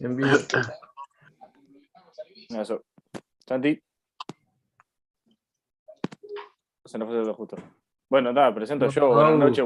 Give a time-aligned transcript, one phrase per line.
[0.00, 0.36] En vivo.
[2.48, 2.82] Eso.
[3.46, 3.80] Santi.
[6.84, 7.56] Se nos fue todo justo.
[8.08, 9.08] Bueno, nada, presento yo.
[9.08, 9.64] Buenas noches.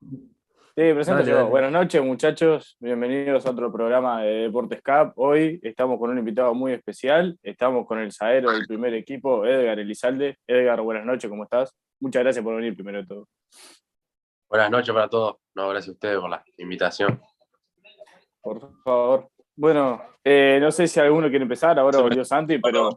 [0.00, 1.36] Sí, presento Dale, yo.
[1.36, 1.50] dale.
[1.50, 2.76] Buenas noches, muchachos.
[2.78, 5.12] Bienvenidos a otro programa de Deportes Cup.
[5.16, 7.36] Hoy estamos con un invitado muy especial.
[7.42, 10.38] Estamos con el zaguero del primer equipo, Edgar Elizalde.
[10.46, 11.74] Edgar, buenas noches, ¿cómo estás?
[12.00, 13.28] Muchas gracias por venir primero de todo.
[14.48, 15.36] Buenas noches para todos.
[15.54, 17.20] No, gracias a ustedes por la invitación.
[18.40, 19.28] Por favor.
[19.60, 21.76] Bueno, eh, no sé si alguno quiere empezar.
[21.80, 22.96] Ahora volvió Santi, pero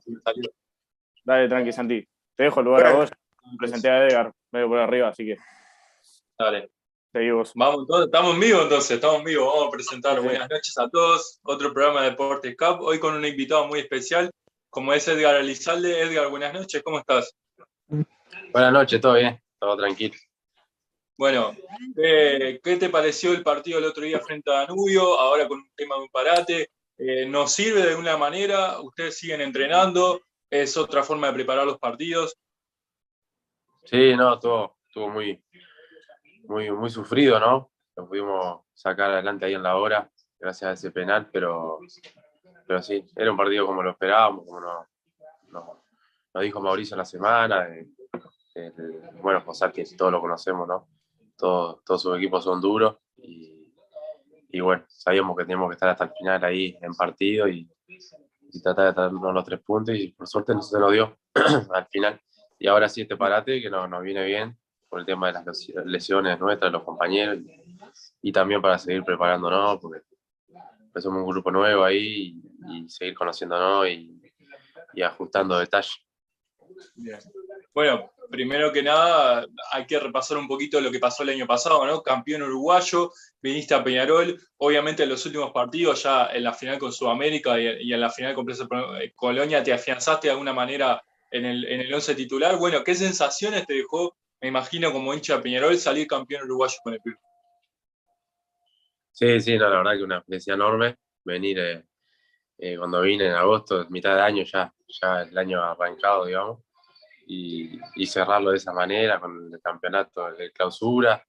[1.26, 2.08] dale, tranqui, Santi.
[2.36, 3.12] Te dejo el lugar a vos.
[3.58, 5.38] Presenté a Edgar medio por arriba, así que
[6.38, 6.70] Dale.
[7.12, 7.52] seguimos.
[7.55, 9.48] Vamos, entonces, estamos en vivo entonces, estamos en vivo.
[9.48, 10.24] Vamos a presentar Sí.
[10.24, 11.40] buenas noches a todos.
[11.44, 12.82] Otro programa de Deportes Cup.
[12.82, 14.30] Hoy con un invitado muy especial,
[14.70, 16.00] como es Edgar Elizalde.
[16.00, 17.36] Edgar, buenas noches, ¿cómo estás?
[18.54, 20.14] Buenas noches, todo bien, todo tranquilo.
[21.22, 21.56] Bueno,
[21.96, 25.20] ¿qué, qué te pareció el partido el otro día frente a Danubio?
[25.20, 26.72] Ahora con un tema de un parate.
[26.98, 28.82] Eh, ¿Nos sirve de alguna manera?
[28.82, 30.22] ¿Ustedes siguen entrenando?
[30.50, 32.36] ¿Es otra forma de preparar los partidos?
[33.84, 35.40] Sí, no, todo estuvo muy,
[36.46, 37.70] muy, muy sufrido, ¿no?
[37.98, 41.78] Lo pudimos sacar adelante ahí en la hora, gracias a ese penal, pero,
[42.66, 44.88] pero sí, era un partido como lo esperábamos, como nos,
[45.52, 45.78] nos-
[46.34, 47.68] nos dijo Mauricio en la semana.
[47.70, 47.85] eh,
[49.22, 50.88] bueno, José, que todos lo conocemos, ¿no?
[51.42, 56.44] Todos, sus equipos son duros y, bueno, sabíamos que teníamos que estar hasta el final
[56.44, 57.68] ahí en partido y,
[58.62, 61.18] tratar de traernos los tres puntos y por suerte no se nos dio
[61.74, 62.22] al final.
[62.60, 64.58] Y ahora sí este parate que no- nos viene bien
[64.90, 67.40] por el tema de las lesi- lesiones nuestras, los compañeros
[68.22, 70.02] y, también para seguir preparándonos porque
[71.00, 74.22] somos un grupo nuevo ahí y, seguir conociéndonos y,
[75.02, 75.97] ajustando detalles.
[77.74, 81.86] Bueno, primero que nada, hay que repasar un poquito lo que pasó el año pasado,
[81.86, 82.02] ¿no?
[82.02, 86.91] Campeón uruguayo, viniste a Peñarol, obviamente en los últimos partidos, ya en la final con
[86.91, 91.66] Sudamérica y, en la final con eh, Colonia, te afianzaste de alguna manera en el,
[91.66, 92.58] en el once titular.
[92.58, 96.94] Bueno, ¿qué sensaciones te dejó, me imagino, como hincha de Peñarol, salir campeón uruguayo con
[96.94, 97.18] el club?
[99.12, 101.84] Sí, sí, no, la verdad que una experiencia enorme venir eh,
[102.57, 106.59] eh, cuando vine en agosto, mitad de año ya, ya el año arrancado, digamos,
[107.27, 111.23] y, y cerrarlo de esa manera con el campeonato de clausura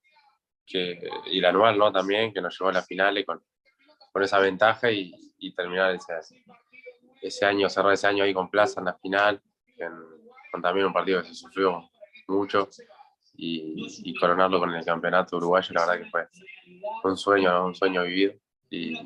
[0.67, 1.93] que, y el anual, ¿no?
[1.93, 3.43] También, que nos llevó a las finales con,
[4.13, 6.15] con esa ventaja y, y terminar ese,
[7.21, 9.41] ese año, cerrar ese año ahí con Plaza en la final,
[9.77, 11.89] en- con también un partido que se sufrió
[12.29, 12.69] mucho
[13.35, 17.67] y, y coronarlo con el campeonato uruguayo, la verdad que fue un sueño, ¿no?
[17.67, 18.35] un sueño vivido.
[18.71, 18.99] Y,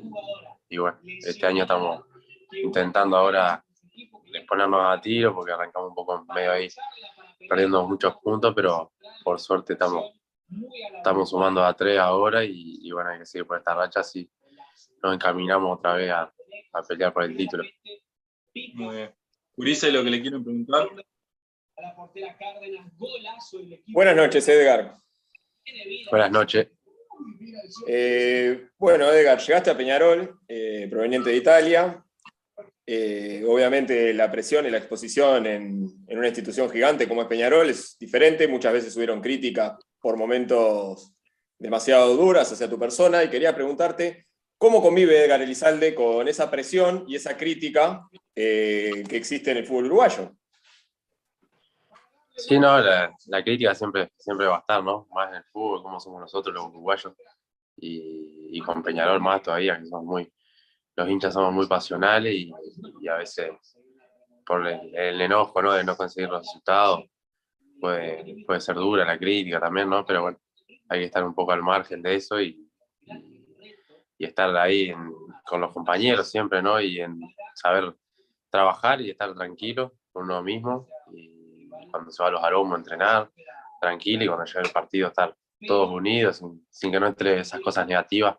[0.68, 2.04] y bueno, este año estamos
[2.52, 3.64] intentando ahora
[4.46, 6.68] ponernos a tiro porque arrancamos un poco medio ahí
[7.48, 8.92] perdiendo muchos puntos, pero
[9.24, 10.12] por suerte estamos,
[10.96, 14.30] estamos sumando a tres ahora y, y bueno, hay que seguir por esta racha así
[15.02, 16.32] nos encaminamos otra vez a,
[16.72, 17.64] a pelear por el título.
[18.74, 19.14] Muy bien.
[19.56, 20.88] Ulises, lo que le quiero preguntar,
[23.88, 24.96] Buenas noches, Edgar.
[26.10, 26.68] Buenas noches.
[27.86, 32.02] Eh, bueno, Edgar, llegaste a Peñarol, eh, proveniente de Italia.
[32.88, 37.96] Eh, obviamente la presión y la exposición en, una institución gigante como es Peñarol es
[37.98, 38.46] diferente.
[38.46, 41.12] Muchas veces hubieron críticas por momentos
[41.58, 44.26] demasiado duras hacia tu persona y quería preguntarte
[44.56, 49.66] cómo convive Edgar Elizalde con esa presión y esa crítica eh, que existe en el
[49.66, 50.36] fútbol uruguayo.
[52.36, 55.08] Sí, no, la, crítica siempre, siempre va a estar, ¿no?
[55.10, 57.14] Más en el fútbol, como somos nosotros los uruguayos.
[57.78, 60.30] Y, y con Peñarol más todavía, que somos muy,
[60.96, 62.52] los hinchas somos muy pasionales y,
[63.08, 63.52] a veces
[64.44, 65.72] por el, enojo, ¿no?
[65.72, 67.04] De no conseguir los resultados,
[67.80, 70.04] puede, puede ser dura la crítica también, ¿no?
[70.04, 70.38] Pero bueno,
[70.88, 72.68] hay que estar un poco al margen de eso y,
[74.18, 74.92] y estar ahí
[75.44, 76.80] con los compañeros siempre, ¿no?
[76.80, 77.00] Y
[77.54, 77.94] saber
[78.50, 80.88] trabajar y estar tranquilo con uno mismo.
[81.12, 83.30] Y cuando se va a los aromos, entrenar
[83.80, 85.36] tranquilo y cuando llega el partido estar
[85.66, 88.36] todos unidos, sin, sin que no entre esas cosas negativas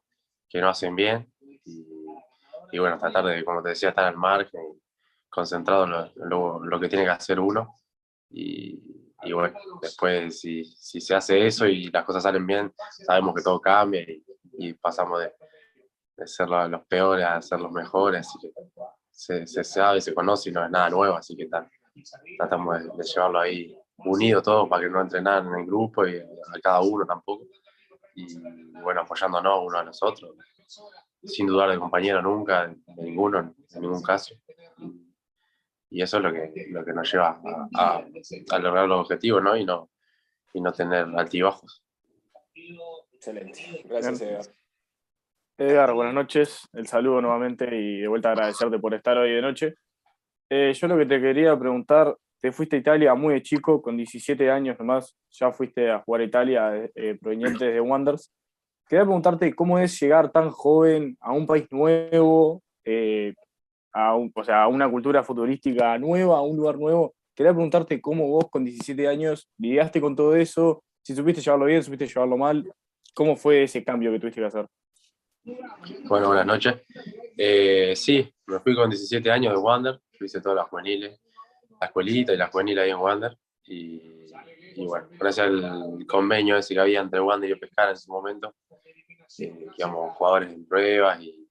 [0.50, 1.32] que no hacen bien.
[2.72, 4.62] Y, bueno, tratar de, como te decía, estar al margen,
[5.30, 7.76] concentrado en lo, lo- lo que tiene que hacer uno.
[8.30, 8.82] Y,
[9.24, 12.74] y bueno, después si, si se hace eso y las cosas salen bien,
[13.06, 14.24] sabemos que todo cambia y,
[14.58, 15.34] y pasamos de,
[16.18, 18.22] de ser lo- los peores a ser los mejores.
[18.28, 18.52] Así que
[19.10, 21.70] se, se sabe, se conoce y no es nada nuevo, así que tal,
[22.38, 26.18] tratamos de, de llevarlo ahí unido todo para que no entrenar en el grupo y
[26.20, 27.46] a cada uno tampoco.
[28.16, 28.36] Y
[28.82, 30.32] bueno, apoyándonos uno a los otros,
[31.24, 33.40] sin dudar de compañero nunca, de ninguno,
[33.74, 34.36] en ningún caso.
[35.90, 37.40] Y eso es lo que, lo que nos lleva
[37.76, 38.06] a, a-
[38.52, 39.56] a lograr los objetivos, ¿no?
[39.56, 39.90] Y no,
[40.54, 41.84] y no tener altibajos.
[43.14, 43.84] Excelente.
[43.86, 44.46] Gracias, Edgar.
[45.58, 46.68] Edgar, buenas noches.
[46.74, 49.76] El saludo nuevamente y de vuelta agradecerte por estar hoy de noche.
[50.50, 54.50] Eh, yo lo que te quería preguntar, te fuiste a Italia muy chico, con 17
[54.52, 58.32] años nomás, ya fuiste a jugar a Italia eh, proveniente de Wonders.
[58.88, 63.34] Quería preguntarte cómo es llegar tan joven a un país nuevo, eh,
[63.94, 67.14] a, o sea, a una cultura futurística nueva, a un lugar nuevo.
[67.36, 71.84] Quería preguntarte cómo vos con 17 años lidiaste con todo eso, si supiste llevarlo bien,
[71.84, 72.70] supiste llevarlo mal,
[73.14, 74.68] ¿cómo fue ese cambio que tuviste que hacer?
[76.06, 76.76] Bueno, buenas noches.
[77.38, 81.20] Eh, sí, me fui con 17 años de Wander, hice todas las juveniles,
[81.80, 83.38] la escuelita y la juvenil ahí en Wander.
[83.68, 84.02] Y,
[84.86, 88.54] bueno, gracias al convenio ese que había entre Wander y Pescara en ese momento,
[90.16, 91.48] jugadores en pruebas y,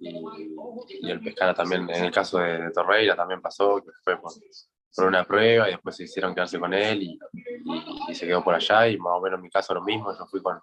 [0.00, 4.32] y, el Pescara también, en el caso de, Torreira también pasó, que fue por,
[5.06, 7.18] una prueba y después se hicieron quedarse con él y,
[8.08, 10.26] y, se quedó por allá y más o menos en mi caso lo mismo, yo
[10.26, 10.60] fui con,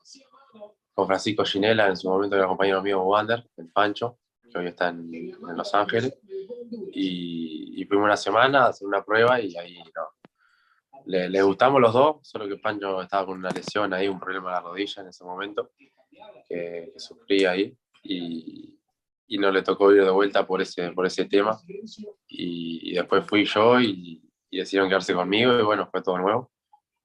[1.00, 4.20] con Francisco Ginela, en su momento era compañero mío Wander, el Pancho,
[4.52, 6.20] que hoy está en, Los Ángeles,
[6.92, 10.10] y, fuimos una semana a hacer una prueba y ahí no.
[11.06, 14.56] Le, gustamos los dos, solo que Pancho estaba con una lesión ahí, un problema en
[14.56, 15.72] la rodilla en ese momento,
[16.48, 18.78] que, sufría ahí, y,
[19.28, 21.60] y, no le tocó ir de vuelta por ese, por ese tema.
[22.28, 24.22] Y, después fui yo y,
[24.52, 26.52] decidieron quedarse conmigo, y bueno, fue todo nuevo.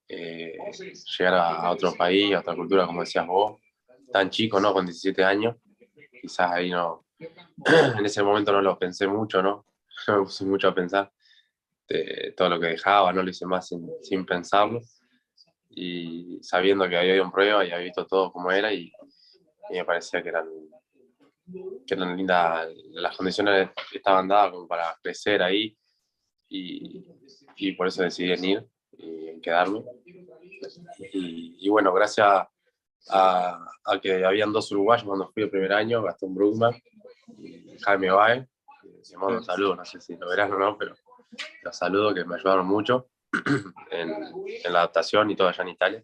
[0.07, 0.57] Eh,
[1.17, 3.59] llegar a, otro país, a otra cultura, como decías vos,
[4.11, 4.73] tan chico, ¿no?
[4.73, 5.55] Con 17 años,
[6.21, 7.05] quizás ahí no,
[7.97, 9.65] en ese momento no lo pensé mucho, ¿no?
[10.07, 11.11] No me puse mucho a pensar
[11.87, 14.81] de todo lo que dejaba, no lo hice más sin, sin pensarlo.
[15.75, 18.91] Y sabiendo que había ido en prueba y había visto todo como era y,
[19.69, 20.47] me parecía que eran,
[21.85, 25.75] que eran lindas, las condiciones estaban dadas como para crecer ahí
[26.47, 27.03] y,
[27.55, 29.83] y por eso decidí venir y quedarme.
[31.13, 32.47] Y, y bueno, gracias
[33.09, 33.59] a,
[34.01, 36.73] que habían dos uruguayos cuando fui el primer año, Gastón Brugman
[37.37, 38.47] y Jaime Bae.
[38.83, 40.95] Les mando un saludo, no sé si lo verán o no, pero
[41.63, 43.09] los saludo que me ayudaron mucho
[43.91, 44.11] en,
[44.63, 46.03] en, la adaptación y todo allá en Italia.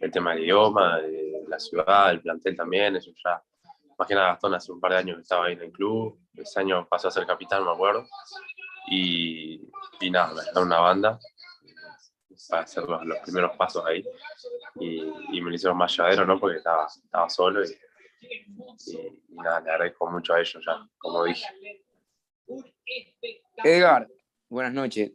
[0.00, 3.42] El tema del idioma, de la ciudad, el plantel también, eso ya.
[3.98, 6.60] Más que nada Gastón hace un par de años estaba ahí en el club, ese
[6.60, 8.06] año pasó a ser capitán, me acuerdo.
[8.88, 9.68] Y,
[10.00, 11.18] y nada, me una banda
[12.48, 14.04] para hacer los, los primeros pasos ahí
[14.76, 16.38] y, me lo hicieron más llevadero, ¿no?
[16.38, 17.70] Porque estaba, estaba solo y,
[18.86, 21.46] y, nada, le agradezco mucho a ellos ya, como dije.
[23.64, 24.08] Edgar,
[24.52, 25.12] buenas noches.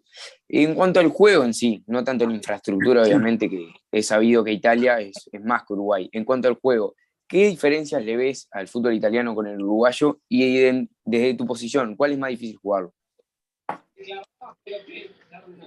[0.47, 4.51] En cuanto al juego en sí, no tanto la infraestructura, obviamente, que he sabido que
[4.51, 6.09] Italia es, más que Uruguay.
[6.11, 6.95] En cuanto al juego,
[7.27, 10.19] ¿qué diferencias le ves al fútbol italiano con el uruguayo?
[10.27, 12.93] Y desde tu posición, ¿cuál es más difícil jugarlo?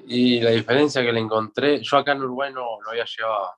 [0.06, 3.50] Y la diferencia que le encontré, yo acá en Uruguay no, no había llegado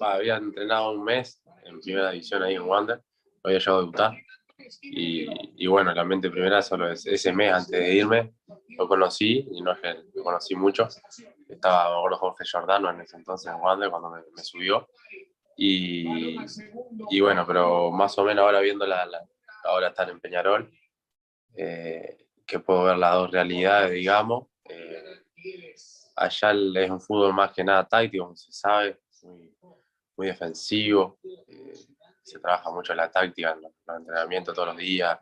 [0.00, 4.12] había entrenado un mes en primera división ahí en Wander, lo había llegado a debutar.
[4.82, 8.34] Y, bueno, la mente primera solo ese mes antes de irme
[8.76, 10.88] lo conocí y no es que lo conocí mucho.
[11.48, 13.52] Estaba me Jorge Giordano en ese entonces
[13.90, 14.88] cuando me, subió.
[15.56, 16.36] Y,
[17.10, 19.08] y, bueno, pero más o menos ahora viendo la,
[19.64, 20.70] ahora estar en Peñarol,
[21.56, 24.48] eh, que puedo ver las dos realidades, digamos.
[24.68, 25.22] Eh,
[26.16, 29.54] allá es un fútbol más que nada táctico, como se sabe, muy,
[30.16, 31.72] muy defensivo, eh,
[32.24, 35.18] se trabaja mucho la táctica, en los, entrenamientos todos los días,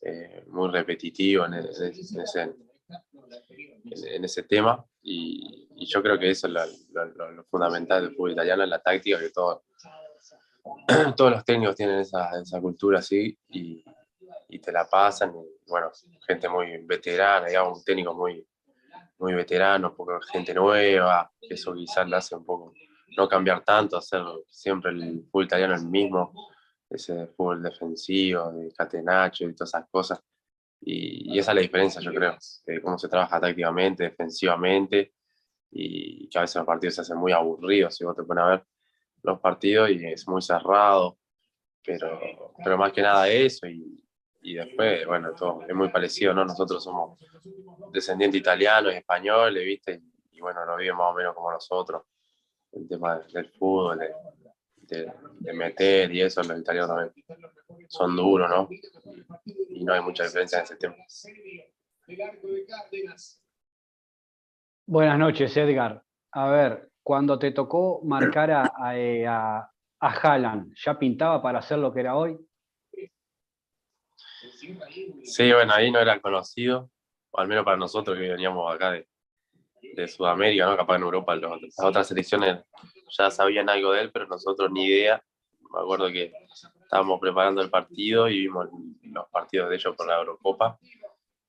[0.00, 1.92] eh, muy repetitivo en, ese,
[4.14, 4.82] en, ese, tema.
[5.02, 9.64] Y, yo creo que eso es lo, fundamental del fútbol italiano, la táctica, que todo,
[11.16, 13.84] todos los técnicos tienen esa, esa cultura así y,
[14.48, 15.34] y, te la pasan.
[15.36, 15.90] Y, bueno,
[16.26, 18.46] gente muy veterana, digamos, un técnico muy,
[19.18, 22.72] muy veterano, poco gente nueva, eso quizás le hace un poco
[23.16, 26.32] no cambiar tanto, hacer siempre el fútbol italiano el mismo,
[26.88, 30.20] ese fútbol defensivo, de catenacho y todas esas cosas.
[30.80, 32.36] Y, esa es la diferencia, yo creo,
[32.66, 35.14] de cómo se trabaja tácticamente, defensivamente,
[35.70, 38.48] y que a veces los partidos se hacen muy aburridos, si vos te pones a
[38.48, 38.64] ver
[39.22, 41.18] los partidos y es muy cerrado,
[41.84, 44.02] pero, pero más que nada eso, y,
[44.42, 46.44] y después, bueno, todo es muy parecido, ¿no?
[46.44, 47.20] Nosotros somos
[47.92, 50.02] descendientes italianos y españoles, ¿viste?
[50.32, 52.02] Y bueno, lo viven más o menos como nosotros
[52.72, 54.00] el tema del fútbol,
[54.82, 58.68] de, meter y eso, los italianos también son duros, ¿no?
[59.44, 60.94] Y, no hay mucha diferencia en ese tema.
[64.86, 66.02] Buenas noches, Edgar.
[66.32, 71.78] A ver, cuando te tocó marcar a, a, eh, a, Haaland, ¿ya pintaba para hacer
[71.78, 72.38] lo que era hoy?
[75.24, 76.90] Sí, bueno, ahí no era conocido,
[77.30, 79.09] o al menos para nosotros que veníamos acá de,
[79.82, 80.76] de Sudamérica, ¿no?
[80.76, 82.64] Capaz en Europa las otras selecciones
[83.16, 85.22] ya sabían algo de él, pero nosotros ni idea.
[85.72, 86.32] Me acuerdo que
[86.82, 88.68] estábamos preparando el partido y vimos
[89.02, 90.78] los partidos de ellos por la Eurocopa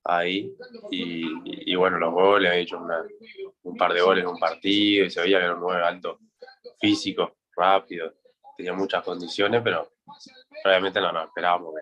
[0.04, 0.54] ahí.
[0.90, 2.80] Y, bueno, los goles, había hecho
[3.62, 6.18] un par de goles en un partido y se veía que era un nueve alto
[6.80, 8.12] físico, rápido,
[8.56, 9.92] tenía muchas condiciones, pero
[10.64, 11.74] realmente no nos esperábamos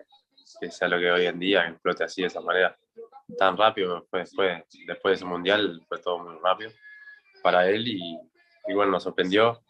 [0.59, 2.77] que, sea lo que hoy en día, que explote así de esa manera
[3.37, 4.01] tan rápido.
[4.01, 6.71] Después, después, después de ese mundial fue todo muy rápido
[7.41, 8.17] para él y,
[8.67, 9.61] y bueno, nos sorprendió.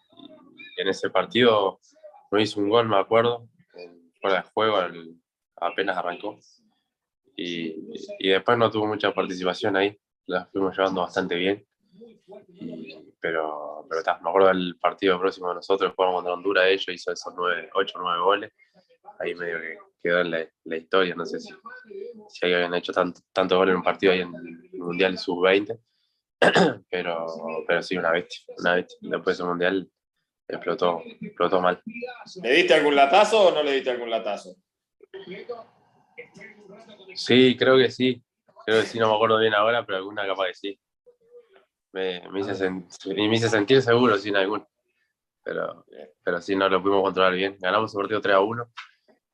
[0.77, 1.79] en ese partido
[2.31, 3.47] no hizo un gol, me acuerdo,
[4.21, 4.77] fuera de juego,
[5.57, 6.37] apenas arrancó.
[7.35, 7.75] Y,
[8.19, 11.65] y, después no tuvo mucha participación ahí, la fuimos llevando bastante bien.
[13.19, 17.11] pero pero está, me acuerdo del partido próximo de nosotros, jugamos contra Honduras, ellos hizo
[17.11, 17.33] esos
[17.73, 18.53] 8 o 9 goles.
[19.19, 21.53] Ahí medio que quedó en la, historia, no sé si,
[22.29, 25.79] si habían hecho tanto, tanto gol en un partido ahí en el Mundial Sub-20,
[26.89, 27.25] pero,
[27.67, 28.97] pero sí, una bestia, una bestia.
[29.01, 29.91] Después de ese Mundial
[30.47, 31.81] explotó, explotó mal.
[32.41, 34.55] ¿Le diste algún latazo o no le diste algún latazo?
[37.13, 38.23] Sí, creo que sí.
[38.65, 40.79] Creo que sí, no me acuerdo bien ahora, pero alguna capaz que sí.
[41.93, 44.65] Me, me, hice, me hice sentir seguro sin algún.
[45.43, 45.85] Pero,
[46.23, 47.57] pero sí, no lo pudimos controlar bien.
[47.59, 48.71] Ganamos el partido 3 a 1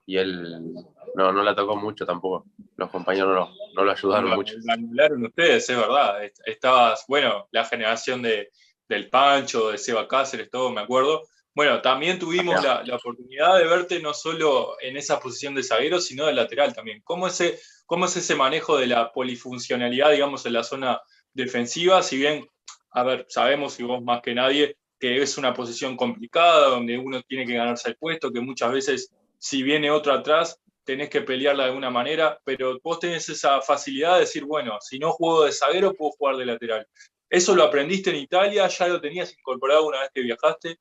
[0.07, 0.73] y él
[1.15, 2.45] no, no la tocó mucho tampoco.
[2.77, 4.55] Los compañeros no, no lo ayudaron mucho.
[4.63, 6.21] Lo anularon ustedes, es verdad.
[6.45, 8.49] Estabas, bueno, la generación de,
[8.87, 11.23] del Pancho, de Seba Cáceres, todo, me acuerdo.
[11.53, 15.99] Bueno, también tuvimos la, la, oportunidad de verte no solo en esa posición de zaguero,
[15.99, 17.01] sino de lateral también.
[17.03, 21.01] ¿Cómo, ese, ¿Cómo es ese manejo de la polifuncionalidad, digamos, en la zona
[21.33, 22.01] defensiva?
[22.01, 22.47] Si bien,
[22.91, 27.21] a ver, sabemos y vos más que nadie que es una posición complicada, donde uno
[27.23, 31.63] tiene que ganarse el puesto, que muchas veces si viene otro atrás, tenés que pelearla
[31.63, 35.51] de alguna manera, pero vos tenés esa facilidad de decir, bueno, si no juego de
[35.51, 36.87] zaguero, puedo jugar de lateral.
[37.29, 38.67] ¿Eso lo aprendiste en Italia?
[38.67, 40.79] ¿Ya lo tenías incorporado una vez que viajaste?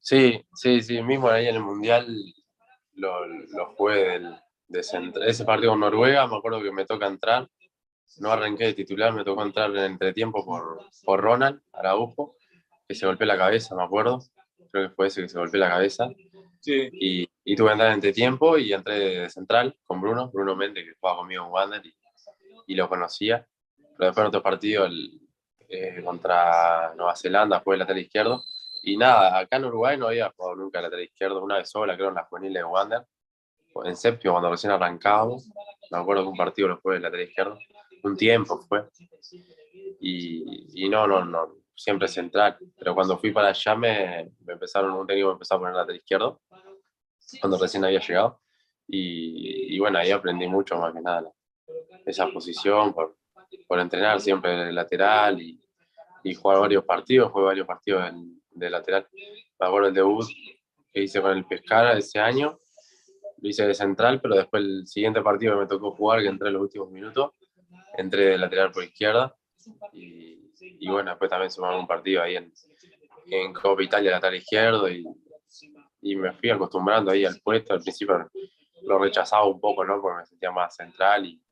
[0.00, 2.06] Sí, sí, sí, mismo ahí en el Mundial
[2.94, 4.20] lo, lo jugué
[4.66, 7.48] de ese partido con Noruega, me acuerdo que me toca entrar,
[8.18, 12.36] no arranqué de titular, me tocó entrar en entretiempo por, por Ronald Araujo,
[12.88, 14.20] que se golpeó la cabeza, me acuerdo,
[14.70, 16.08] creo que fue ese que se golpeó la cabeza,
[16.60, 16.88] sí.
[16.92, 20.84] y, y tuve que entrar en entretiempo y entré de central con Bruno, Bruno Méndez,
[20.84, 21.94] que jugaba conmigo en Wander y,
[22.66, 23.46] y lo conocía,
[23.96, 25.20] pero después en otro partido el,
[25.72, 28.42] eh, contra Nueva Zelanda fue el lateral izquierdo.
[28.82, 32.08] Y nada, acá en Uruguay no había jugado nunca lateral izquierdo, una vez sola, creo,
[32.08, 33.02] en la juvenil de Wander,
[33.84, 35.48] en séptimo, cuando recién arrancábamos.
[35.90, 37.58] Me acuerdo que un partido lo fue el lateral izquierdo,
[38.02, 38.84] un tiempo fue.
[40.00, 42.56] Y, y, no, no, no, siempre central.
[42.78, 45.96] Pero cuando fui para allá me, me empezaron, un técnico me empezó a poner lateral
[45.96, 46.40] izquierdo,
[47.40, 48.40] cuando recién había llegado.
[48.86, 51.30] Y, y bueno, ahí aprendí mucho más que nada
[52.04, 53.16] esa posición, por,
[53.66, 55.60] por entrenar siempre el lateral y,
[56.24, 58.12] y, jugar varios partidos, jugué varios partidos
[58.50, 59.06] de lateral.
[59.58, 60.26] Me acuerdo el debut
[60.92, 62.58] que hice con el Pescara ese año,
[63.38, 66.48] lo hice de central, pero después el siguiente partido que me tocó jugar, que entré
[66.48, 67.30] en los últimos minutos,
[67.96, 69.34] entré de lateral por izquierda
[69.92, 72.52] y, y bueno, después también sumamos un partido ahí en,
[73.26, 75.04] en Copa Italia lateral izquierdo y,
[76.02, 77.74] y me fui acostumbrando ahí al puesto.
[77.74, 78.30] Al principio
[78.82, 80.00] lo rechazaba un poco, ¿no?
[80.00, 81.42] Porque me sentía más central y,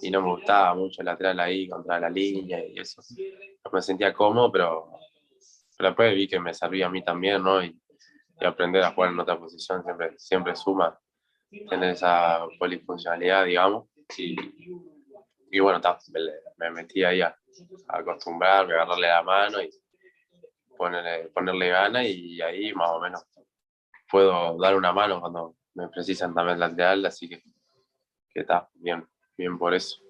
[0.00, 3.02] y no me gustaba mucho el lateral ahí contra la línea y eso.
[3.64, 4.90] No me sentía cómodo, pero,
[5.76, 7.62] pero después vi que me servía a mí también, ¿no?
[7.62, 7.78] Y,
[8.40, 10.98] y, aprender a jugar en otra posición siempre, siempre suma
[11.68, 13.88] tener esa polifuncionalidad, digamos.
[14.16, 14.36] Y,
[15.50, 16.20] y bueno, ta, me,
[16.56, 17.36] me, metí ahí a,
[17.88, 19.70] acostumbrarme, a agarrarle la mano y
[20.76, 23.24] ponerle, ponerle gana y ahí más o menos
[24.10, 27.42] puedo dar una mano cuando me precisan también lateral, así que
[28.34, 29.06] está bien
[29.36, 30.00] bien por eso.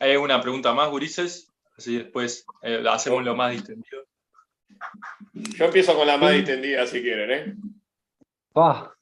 [0.00, 1.52] ¿Hay alguna pregunta más, Gurises?
[1.76, 4.04] Así después eh, hacemos lo más distendido.
[5.32, 7.56] Yo empiezo con la más distendida si quieren, ¿eh?
[8.54, 8.92] Ah.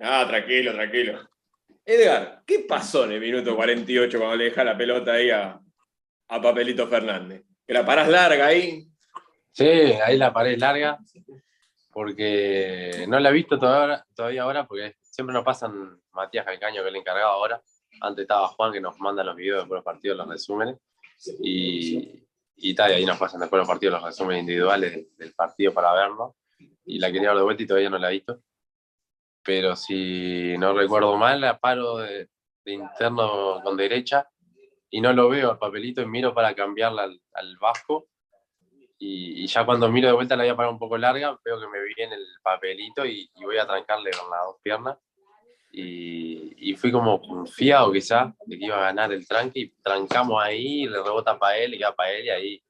[0.00, 1.28] ah, tranquilo, tranquilo.
[1.84, 5.60] Edgar, ¿qué pasó en el minuto 48 cuando le deja la pelota ahí a,
[6.28, 7.42] a Papelito Fernández?
[7.66, 8.86] ¿Que la parás larga ahí?
[9.52, 10.98] Sí, ahí la paré larga,
[11.92, 16.94] porque no la he visto todavía, ahora, porque siempre nos pasan Matías Calcaño, que es
[16.94, 17.62] el encargado ahora.
[18.00, 20.78] Antes estaba Juan, que nos manda los videos de los partidos, los resúmenes.
[21.40, 25.74] Y, y tal, y ahí nos pasan después los partidos, los resúmenes individuales del, partido
[25.74, 26.36] para verlo.
[26.86, 28.40] Y la quería ver de vuelta y todavía no la he visto.
[29.44, 32.28] Pero si no recuerdo mal, la paro de,
[32.64, 34.28] interno con derecha
[34.88, 38.08] y no lo veo al papelito y miro para cambiarla al, al vasco
[39.04, 41.66] y, ya cuando miro de vuelta la voy a parar un poco larga, veo que
[41.66, 44.96] me viene el papelito y, voy a trancarle con las dos piernas.
[45.72, 50.40] Y, y, fui como confiado quizá de que iba a ganar el tranque y trancamos
[50.40, 52.64] ahí, le rebota para él y queda para él y ahí,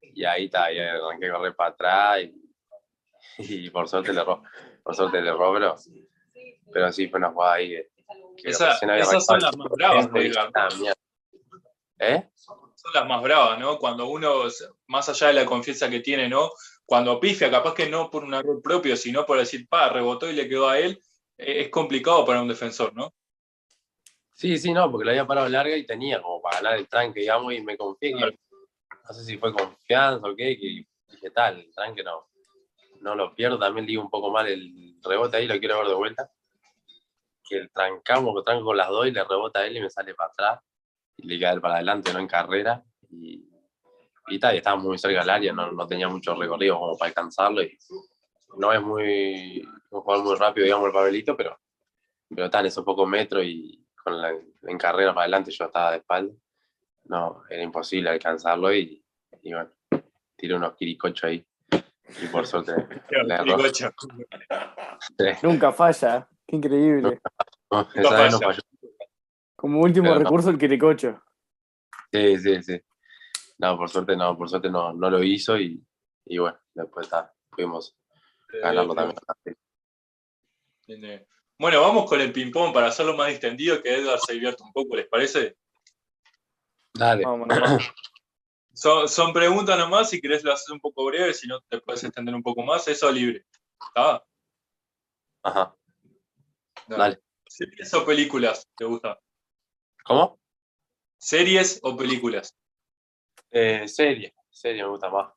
[0.00, 2.18] y ahí está, y arranqué a correr para atrás
[3.38, 4.42] y por suerte le erró.
[4.84, 5.74] Por suerte le erró, pero,
[6.72, 7.88] pero sí fue una jugada ahí que.
[8.36, 10.94] que Esa- recién había esas son las más bravas, una mierda.
[11.98, 12.28] ¿Eh?
[12.36, 13.78] son las más bravas, ¿no?
[13.78, 14.42] Cuando uno,
[14.88, 16.50] más allá de la confianza que tiene, ¿no?
[16.84, 20.34] Cuando pifia, capaz que no por un error propio, sino por decir, pa, rebotó y
[20.34, 21.00] le quedó a él,
[21.38, 23.14] eh, es complicado para un defensor, ¿no?
[24.34, 27.20] Sí, sí, no, porque lo había parado larga y tenía como para ganar el tranque,
[27.20, 28.20] digamos, y me confié que,
[29.08, 32.26] no sé si fue confianza o qué, que dije tal, el tranque no,
[33.04, 35.94] no lo pierdo, también digo un poco mal el rebote ahí, lo quiero ver de
[35.94, 36.30] vuelta,
[37.46, 39.90] que el trancamos, que tranco con las dos y le rebota a él y me
[39.90, 40.60] sale para atrás.
[41.18, 43.46] Y le cae para adelante, no en carrera, y,
[44.28, 47.10] y tal, y estaba muy cerca del área, no, no tenía mucho recorrido como para
[47.10, 47.78] alcanzarlo, y
[48.56, 51.60] no es muy, un jugador muy rápido, digamos, el papelito, pero,
[52.28, 55.98] pero tal, esos pocos metros y con la, en carrera para adelante yo estaba de
[55.98, 56.34] espalda,
[57.04, 59.04] no, era imposible alcanzarlo y,
[59.42, 59.70] y bueno,
[60.36, 61.46] tiré unos quiricochos ahí,
[62.22, 62.72] y por suerte.
[65.16, 66.28] Sí, Nunca falla.
[66.46, 67.20] Qué increíble.
[67.70, 68.46] no, esa vez no falla.
[68.46, 68.62] falló.
[69.56, 70.24] Como último Pero no.
[70.24, 71.22] recurso el quiricocho.
[72.12, 72.80] Sí, sí, sí.
[73.58, 75.82] No, por suerte no, por suerte no, no lo hizo y,
[76.26, 77.96] y bueno, después está, pudimos
[78.62, 79.56] ganarlo Eh, también.
[80.86, 81.26] bien, eh.
[81.58, 84.96] Bueno, vamos con el ping-pong para hacerlo más distendido, que Edgar se divierta un poco,
[84.96, 85.56] ¿les parece?
[86.92, 87.24] Dale.
[87.24, 87.82] Vamos, nomás.
[88.74, 92.02] Son, son preguntas nomás, si querés lo haces un poco breve, si no te puedes
[92.04, 93.46] extender un poco más, eso libre.
[93.88, 94.24] ¿Está?
[95.44, 95.74] Ajá.
[96.88, 96.98] Dale.
[97.02, 97.20] Dale.
[97.46, 99.18] ¿Series o películas te gusta?
[100.04, 100.38] ¿Cómo?
[101.18, 102.54] ¿Series o películas?
[103.50, 105.32] Eh, serie, serie me gusta más.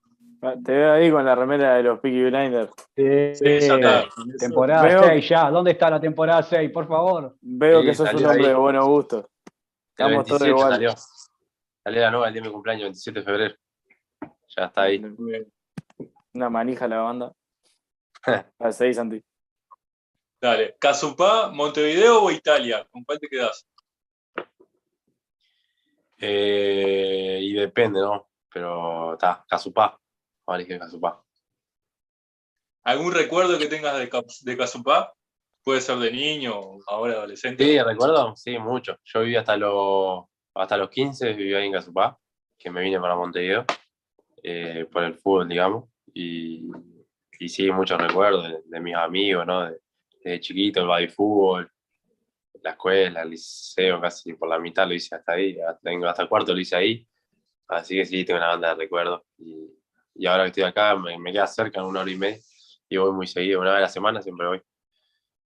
[0.64, 2.72] Te veo ahí con la remera de los Peaky Blinders.
[2.96, 4.06] Sí, Sí, ya está.
[4.40, 5.50] temporada Veo- 6 ya.
[5.50, 6.72] ¿Dónde está la temporada 6?
[6.72, 7.36] Por favor.
[7.42, 8.48] Veo Sí, que sos un hombre ahí.
[8.50, 9.26] de buenos gustos.
[9.92, 10.80] Estamos todos 27 iguales.
[11.96, 13.56] La nueva el día de mi cumpleaños, 27 de febrero.
[14.56, 15.02] Ya está ahí.
[16.34, 17.34] Una manija la banda.
[18.60, 19.24] A 6, Santi.
[20.40, 20.76] Dale.
[20.80, 22.88] ¿Casupá, Montevideo o Italia?
[22.92, 23.68] ¿Con cuál te quedás?
[26.20, 28.30] Eh, y depende, ¿no?
[28.52, 30.00] Pero está, Casupá.
[30.46, 31.24] Vamos a elegir Casupá.
[32.84, 34.10] ¿Algún recuerdo que tengas de,
[34.42, 35.14] de Casupá?
[35.64, 37.64] Puede ser de niño o ahora adolescente.
[37.64, 38.98] Sí, recuerdo, sí, mucho.
[39.04, 40.26] Yo viví hasta los,
[40.60, 42.18] hasta los 15, viví ahí en Casupá,
[42.58, 43.66] que me vine para Montevideo,
[44.44, 45.86] eh, por el fútbol, digamos.
[46.14, 46.70] Y,
[47.40, 49.66] y sí, muchos recuerdos de, de mis amigos, ¿no?
[49.70, 49.80] De-
[50.24, 51.72] desde chiquito, el body fútbol,
[52.64, 56.54] la escuela, el liceo, casi por la mitad lo hice hasta ahí, hasta, hasta cuarto
[56.54, 57.08] lo hice ahí.
[57.68, 59.24] Así que sí, tengo una banda de recuerdos.
[59.38, 59.70] Y,
[60.16, 62.40] y ahora que estoy acá, me, me queda cerca, una hora y media,
[62.90, 64.62] y voy muy seguido, una vez a la semana siempre voy.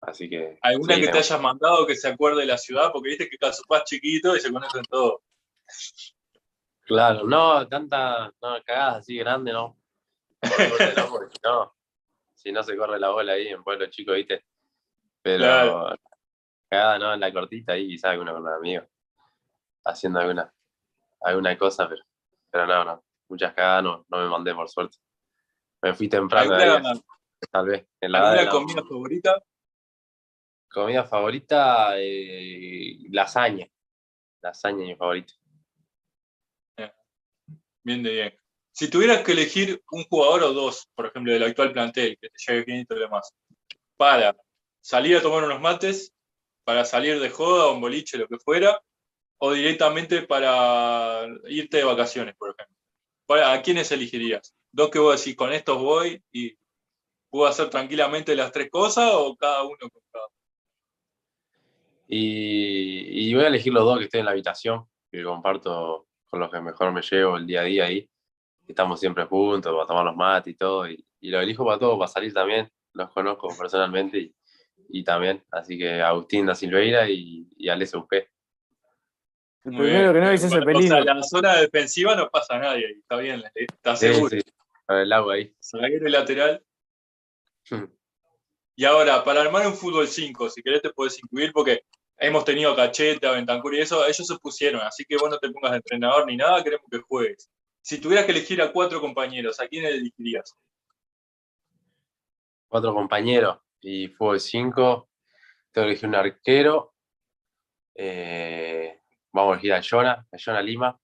[0.08, 0.58] Así que.
[0.62, 2.92] ¿Alguna sí, que te hayas mandado que se acuerde de la ciudad?
[2.94, 5.22] Porque viste que Casupá es chiquito y se conocen todos.
[6.82, 9.78] Claro, no, tanta no, cagadas así grande, no.
[10.44, 10.94] No, porque
[11.32, 11.76] si no,
[12.36, 14.46] si no se corre la bola ahí en pueblo chico, ¿viste?
[15.24, 15.96] Pero Claro.
[16.70, 17.14] cagada, ¿no?
[17.16, 18.84] En la cortita ahí, quizás alguna con un amigo,
[19.86, 20.54] haciendo alguna,
[21.22, 22.04] alguna cosa, pero,
[22.52, 24.98] pero no, no, muchas cagadas no, no me mandé por suerte.
[25.82, 26.94] Me fui temprano ahí, ¿Alguna,
[27.52, 27.88] tal vez.
[28.00, 29.44] En la edad de alguna la- comida favorita?
[30.76, 33.66] Comida favorita, eh, lasaña.
[34.42, 35.34] Lasaña es mi favorita.
[37.84, 38.38] Bien de bien.
[38.72, 42.38] Si tuvieras que elegir un jugador o dos, por ejemplo, del actual plantel, que te
[42.46, 43.34] lleve bien y todo lo demás,
[43.96, 44.36] para
[44.82, 46.14] salir a tomar unos mates,
[46.66, 48.82] para salir de joda un boliche, lo que fuera,
[49.38, 52.76] o directamente para irte de vacaciones, por ejemplo.
[53.26, 54.54] ¿Para- ¿A quiénes elegirías?
[54.74, 56.58] Dos que vos decís, con estos voy y
[57.30, 60.26] puedo hacer tranquilamente las tres cosas o cada uno con cada
[62.08, 66.40] Y, y voy a elegir los dos que estoy en la habitación, que comparto con
[66.40, 68.10] los que mejor me llevo el día a día ahí.
[68.68, 70.90] Estamos siempre juntos, para tomar los mates y todo.
[70.90, 72.70] Y, y los elijo para todo, para salir también.
[72.94, 74.36] Los conozco personalmente y,
[74.90, 75.44] y también.
[75.52, 78.30] Así que Agustín da Silveira y, y Alex Eugé.
[79.64, 80.14] El Muy primero bien.
[80.14, 83.44] que no dice ese O sea, la zona defensiva no pasa nadie, ahí, está bien,
[83.56, 84.30] está Sí, seguro.
[84.30, 84.42] sí,
[84.86, 85.52] con el agua ahí.
[85.60, 86.64] Zaguero y lateral.
[88.76, 91.82] Y ahora, para armar un fútbol 5, si querés te puedes incluir, porque
[92.18, 95.38] hemos tenido a Cachete, a Bentancur y eso, ellos se pusieron, así que vos no
[95.38, 97.50] te pongas de entrenador ni nada, queremos que juegues.
[97.82, 100.56] Si tuvieras que elegir a cuatro compañeros, ¿a quién elegirías?
[102.68, 105.10] Cuatro compañeros y fútbol 5.
[105.72, 106.94] Tengo que elegir un arquero.
[107.94, 109.00] Eh,
[109.32, 111.00] vamos a elegir a Jonah, a Jonah Lima,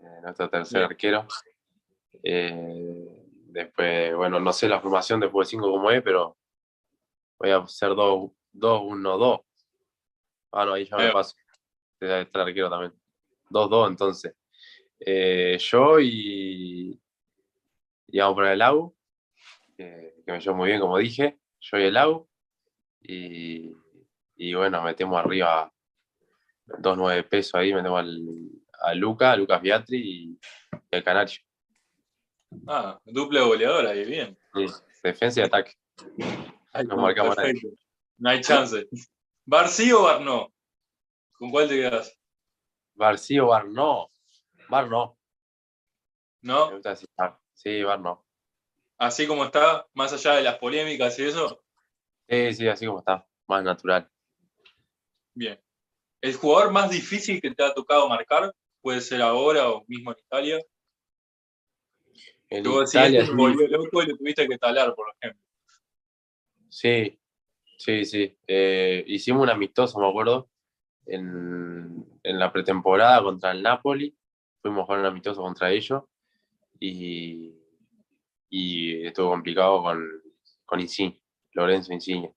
[0.00, 0.90] eh, nuestro tercer Bien.
[0.90, 1.26] arquero.
[2.22, 6.36] Eh, después, bueno, no sé la formación de fútbol 5 cómo es, pero
[7.38, 9.40] voy a hacer 2-1-2.
[10.54, 11.36] Ah, no, ahí ya me paso.
[12.00, 12.92] Está el arquero también.
[13.50, 14.34] 2-2 entonces.
[15.00, 17.00] Eh, yo y,
[18.08, 18.94] y vamos a poner el AU.
[19.76, 22.28] que, me llevo muy bien, como dije, yo y el AU.
[23.02, 23.72] Y,
[24.36, 25.72] y bueno, metemos arriba
[26.78, 28.22] dos nueve pesos ahí, metemos al,
[28.80, 30.38] a Luca, a Lucas Beatri y,
[30.90, 31.40] el Canario.
[32.68, 34.38] Ah, duple goleador ahí, bien.
[35.02, 35.72] defensa y ataque.
[38.18, 38.88] no, hay chance.
[39.46, 40.52] ¿Barcí o Barno?
[41.32, 42.18] ¿Con cuál te quedas?
[42.94, 44.10] Barcí o Barno.
[44.68, 45.18] Barno.
[46.40, 46.80] ¿No?
[47.52, 48.24] Sí, Barno.
[48.96, 51.62] Así como está, más allá de las polémicas y eso.
[52.28, 54.10] Sí, sí, así como está, más natural.
[55.34, 55.60] Bien.
[56.22, 60.18] ¿El jugador más difícil que te ha tocado marcar puede ser ahora o mismo en
[60.18, 60.64] Italia?
[62.48, 65.42] En Italia, este volvió loco y le tuviste que talar, por ejemplo.
[66.70, 67.18] Sí,
[67.78, 68.36] sí, sí.
[68.46, 70.48] Eh, hicimos un amistoso, me acuerdo,
[71.06, 74.16] en, en, la pretemporada contra el Napoli.
[74.62, 76.02] Fuimos a jugar un amistoso contra ellos
[76.80, 77.54] y,
[78.48, 80.08] y estuvo complicado con,
[80.64, 81.20] con Insigne,
[81.52, 82.34] Lorenzo Insigne.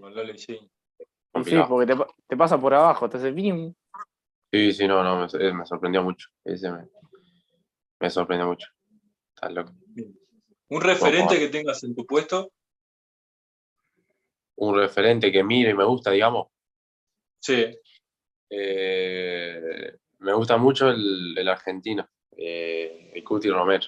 [0.00, 0.70] Con Lorenzo Insigne.
[1.44, 3.74] Sí, porque te, te, pasa por abajo, te hace bim.
[4.50, 6.28] Sí, sí, no, no, me, me sorprendió mucho.
[6.44, 6.88] Ese me,
[8.00, 8.68] me sorprendió mucho.
[9.34, 9.74] Estás loco.
[10.68, 12.52] ¿Un referente que tengas en tu puesto?
[14.56, 16.48] Un referente que mire y me gusta, digamos.
[17.40, 17.78] Sí.
[18.50, 23.86] Eh, me gusta mucho el, el argentino, eh, el Cuti Romero.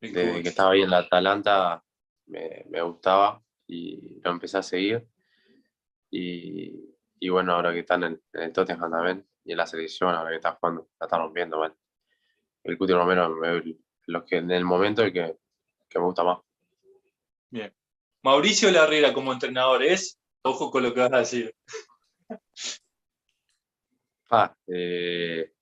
[0.00, 1.82] Desde que estaba ahí en la Atalanta
[2.26, 5.06] me, me gustaba y lo empecé a seguir.
[6.10, 10.36] Y, bueno, ahora que están en, el Tottenham también y en la selección, ahora que
[10.36, 11.76] está jugando, la está rompiendo, bueno.
[12.62, 13.28] El Cuti Romero
[14.06, 15.36] lo que en el momento el que,
[15.88, 16.38] que me gusta más.
[17.50, 17.74] Bien.
[18.24, 21.54] Mauricio Larriera como entrenador es, ojo con lo que vas a decir.
[24.30, 25.52] Ah, eh,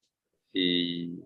[0.53, 1.18] y.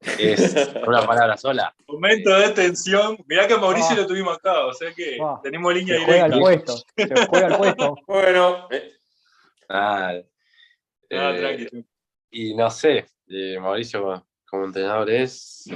[0.00, 0.54] Es
[0.86, 1.74] una palabra sola.
[1.88, 3.18] Momento de tensión.
[3.26, 3.96] Mirá que Mauricio ah.
[3.96, 5.40] lo tuvimos acá, o sea que ah.
[5.42, 6.28] tenemos línea se directa.
[6.28, 7.96] Juega el puesto, se juega el puesto.
[8.06, 8.68] bueno.
[8.70, 8.92] Eh.
[9.68, 10.12] Ah,
[11.10, 11.84] eh,
[12.30, 15.68] y no sé, eh, Mauricio como entrenador es.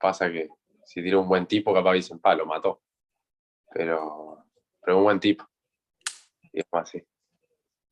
[0.00, 0.48] Pasa que
[0.84, 2.82] si tira un buen tipo, capaz dicen, pa, lo mató.
[3.72, 4.44] Pero,
[4.80, 5.46] pero un buen tipo.
[6.52, 7.02] Y es más así.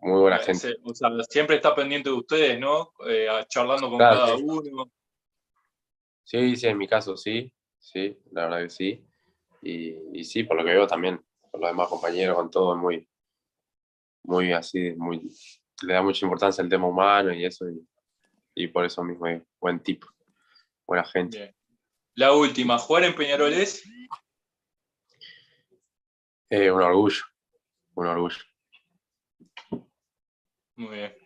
[0.00, 0.76] Muy buena gente.
[0.84, 2.92] O sea, siempre está pendiente de ustedes, ¿no?
[3.06, 4.90] Eh, charlando con cada uno.
[6.24, 9.04] Sí, sí, en mi caso sí, sí, la verdad que sí.
[9.62, 13.08] Y, sí, por lo que veo también, con los demás compañeros, con todo, muy,
[14.24, 15.30] muy así, muy,
[15.82, 17.64] le da mucha importancia al tema humano y eso,
[18.54, 20.06] y, por eso mismo es buen tipo,
[20.86, 21.56] buena gente.
[22.18, 23.84] La última, ¿jugar en Peñarol es?
[26.50, 27.22] Eh, un orgullo,
[27.94, 28.38] un orgullo.
[30.74, 31.16] Muy bien.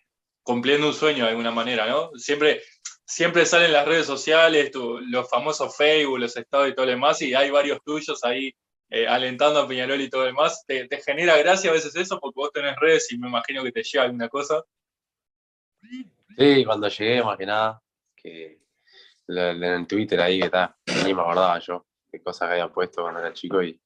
[0.43, 2.11] Cumpliendo un sueño de alguna manera, ¿no?
[2.17, 2.61] Siempre,
[3.07, 7.33] siempre salen las redes sociales, los famosos Facebook, los estados y todo lo demás, y
[7.33, 8.55] hay varios tuyos ahí
[8.91, 10.63] eh, alentando a Peñarol y todo lo demás.
[10.67, 12.21] ¿Te, genera gracia a veces eso?
[12.21, 14.63] Porque vos tenés redes y me imagino que te llega alguna cosa.
[16.37, 17.83] Sí, cuando llegué, más que nada,
[18.15, 18.62] que
[19.38, 23.21] en Twitter ahí que está, ni me acordaba yo qué cosas que habían puesto cuando
[23.21, 23.81] era chico y,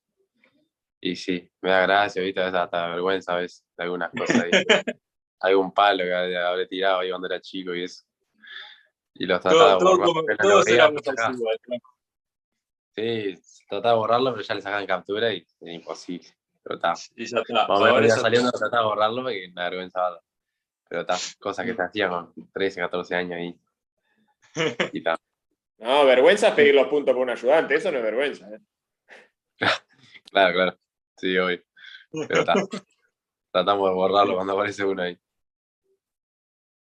[1.00, 4.42] y sí, me da gracia, viste, a veces hasta vergüenza a veces de algunas cosas
[4.42, 4.50] ahí.
[5.40, 8.04] algún palo que habré tirado ahí cuando era chico y eso.
[9.14, 10.36] Y los trataba todo, de borrar.
[10.38, 10.66] Todos.
[12.94, 16.28] Sí, trataba de borrarlo, pero ya le sacaban captura y es imposible.
[16.62, 16.94] Pero está.
[17.14, 17.64] Y ya está.
[17.64, 20.20] Ahora saliendo trataba de borrarlo porque me vergüenza.
[20.88, 23.60] Pero está, cosas que te hacían con 13, 14 años ahí.
[24.92, 25.16] Y está.
[25.78, 28.48] No, vergüenza es pedir los puntos por un ayudante, eso no es vergüenza.
[28.48, 28.60] ¿eh?
[30.30, 30.78] claro, claro.
[31.16, 31.62] Sí, hoy.
[32.28, 32.54] Pero está.
[33.52, 35.18] Tratamos de borrarlo cuando aparece uno ahí.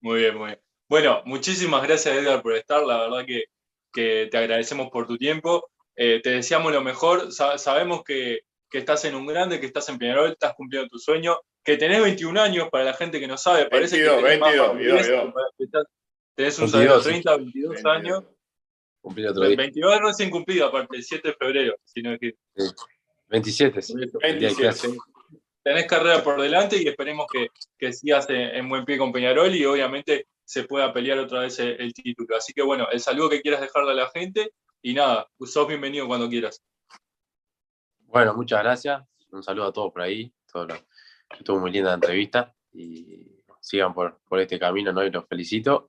[0.01, 0.59] Muy bien, muy bien.
[0.89, 3.45] Bueno, muchísimas gracias Edgar por estar, la verdad que,
[3.91, 5.69] te agradecemos por tu tiempo.
[5.95, 10.31] Eh, te deseamos lo mejor, sabemos que, estás en un grande, que estás en Peñarol,
[10.31, 13.97] estás cumpliendo tu sueño, que tenés 21 años, para la gente que no sabe, parece
[13.97, 15.85] que tenés 22, 22,
[16.35, 18.23] Tenés un salario de 30, 22 años.
[19.03, 19.57] Otro día.
[19.57, 22.35] 22 recién cumplido, aparte, el 7 de febrero, sino que...
[23.27, 23.93] 27, sí.
[24.21, 24.97] 27
[25.63, 29.65] tenés carrera por delante y esperemos que, que sigas en, buen pie con Peñarol y
[29.65, 32.35] obviamente se pueda pelear otra vez el, título.
[32.35, 36.05] Así que bueno, el saludo que quieras dejarle a la gente y nada, sos bienvenido
[36.05, 36.61] cuando quieras.
[38.01, 39.01] Bueno, muchas gracias.
[39.31, 40.31] Un saludo a todos por ahí.
[41.29, 45.03] estuvo muy linda la entrevista y sigan por, por este camino ¿no?
[45.03, 45.87] y los felicito.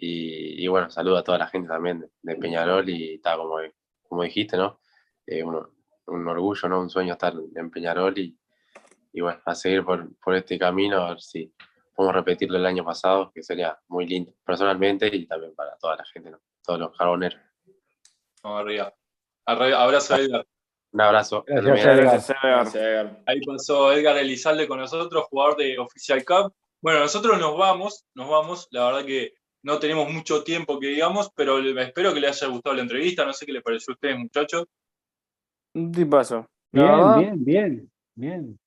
[0.00, 3.56] Y, bueno, saludo a toda la gente también de, Peñarol y está como,
[4.02, 4.80] como dijiste, ¿no?
[5.26, 6.80] Eh, un orgullo, ¿no?
[6.80, 8.38] Un sueño estar en Peñarol y,
[9.12, 11.52] y bueno, a seguir por, por este camino, a ver si
[11.94, 16.04] podemos repetirlo el año pasado, que sería muy lindo personalmente y también para toda la
[16.04, 16.40] gente, ¿no?
[16.62, 17.40] todos los carboneros.
[18.42, 18.94] Vamos arriba.
[19.46, 20.46] Abrazo a Edgar.
[20.92, 21.44] Un abrazo.
[21.46, 21.96] Gracias, Edgar.
[21.96, 22.54] Gracias, Edgar.
[22.56, 23.22] Gracias, Edgar.
[23.26, 26.54] Ahí pasó Edgar Elizalde con nosotros, jugador de Official Cup.
[26.80, 28.68] Bueno, nosotros nos vamos, nos vamos.
[28.70, 29.32] La verdad que
[29.68, 33.26] no tenemos mucho tiempo que digamos, pero espero que les haya gustado la entrevista.
[33.26, 34.64] No sé qué les pareció a ustedes, muchachos.
[35.74, 36.46] Un tipazo.
[36.72, 38.58] Bien, bien, bien, bien.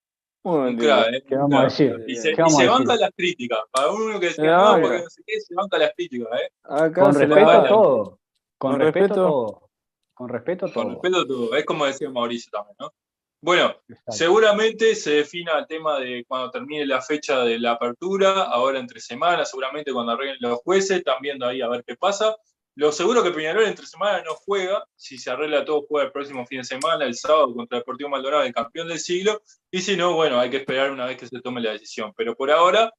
[0.43, 1.23] muy ¿eh?
[1.27, 2.05] ¿Qué vamos a decir?
[2.07, 3.61] Y se, ¿Qué y se banca las críticas.
[3.71, 6.49] Para uno que Se no, porque no sé qué, se banca las críticas, ¿eh?
[6.65, 8.19] Acá Con respeto a todo.
[8.59, 9.25] Con, Con respeto, respeto.
[9.25, 9.69] a todo.
[10.13, 10.83] Con respeto a todo.
[10.83, 11.55] Con respeto a todo.
[11.55, 12.93] Es como decía Mauricio también, ¿no?
[13.41, 13.75] Bueno.
[14.07, 18.99] Seguramente se defina el tema de cuando termine la fecha de la apertura, ahora entre
[18.99, 22.35] semanas, seguramente cuando arreglen los jueces, están viendo ahí a ver qué pasa.
[22.75, 26.45] Lo seguro que Peñarol entre semana no juega, si se arregla todo juega el próximo
[26.45, 29.97] fin de semana, el sábado contra el Deportivo Maldonado, el campeón del siglo, y si
[29.97, 32.13] no, bueno, hay que esperar una vez que se tome la decisión.
[32.15, 32.93] Pero por ahora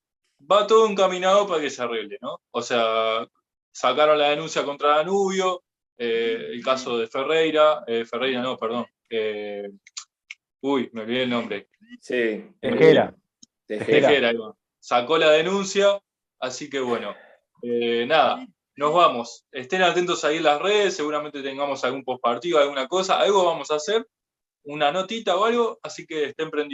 [0.51, 2.41] va todo encaminado para que se arregle, ¿no?
[2.51, 3.27] O sea,
[3.73, 5.63] sacaron la denuncia contra Danubio,
[5.97, 9.71] eh, el caso de Ferreira, eh, Ferreira no, perdón, eh,
[10.63, 11.69] uy, me olvidé el nombre,
[12.01, 12.49] Sí.
[12.61, 13.15] Tejera.
[13.67, 14.09] Tejera.
[14.09, 14.57] Tejera, ahí va.
[14.81, 16.01] sacó la denuncia,
[16.41, 17.15] así que bueno,
[17.63, 18.47] eh, nada,
[18.77, 19.47] nos vamos.
[19.53, 23.77] Estén atentos ahí en las redes, seguramente tengamos algún postpartido, alguna cosa, algo vamos a
[23.77, 24.07] hacer,
[24.65, 26.71] una notita o algo, así que estén prendidos.